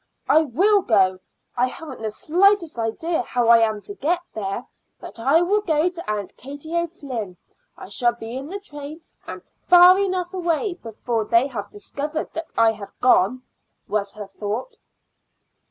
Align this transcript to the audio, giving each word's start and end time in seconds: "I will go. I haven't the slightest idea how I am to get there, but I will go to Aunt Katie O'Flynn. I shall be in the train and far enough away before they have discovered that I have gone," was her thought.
"I 0.27 0.41
will 0.41 0.81
go. 0.81 1.19
I 1.55 1.67
haven't 1.67 2.01
the 2.01 2.09
slightest 2.09 2.79
idea 2.79 3.21
how 3.21 3.49
I 3.49 3.59
am 3.59 3.81
to 3.83 3.93
get 3.93 4.19
there, 4.33 4.65
but 4.99 5.19
I 5.19 5.43
will 5.43 5.61
go 5.61 5.89
to 5.89 6.09
Aunt 6.09 6.35
Katie 6.37 6.73
O'Flynn. 6.75 7.37
I 7.77 7.87
shall 7.87 8.13
be 8.15 8.35
in 8.35 8.47
the 8.47 8.59
train 8.59 9.01
and 9.27 9.43
far 9.43 9.99
enough 9.99 10.33
away 10.33 10.73
before 10.73 11.25
they 11.25 11.45
have 11.45 11.69
discovered 11.69 12.33
that 12.33 12.47
I 12.57 12.71
have 12.71 12.99
gone," 12.99 13.43
was 13.87 14.11
her 14.13 14.25
thought. 14.25 14.75